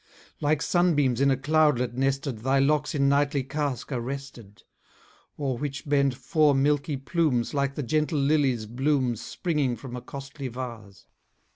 [0.39, 4.63] Like sunbeams in a cloudlet nested Thy locks in knightly casque are rested:
[5.37, 10.47] O'er which bend four milky plumes Like the gentle lilly's blooms Springing from a costly
[10.47, 11.05] vase.